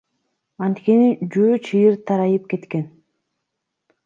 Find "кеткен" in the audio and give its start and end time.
2.55-2.87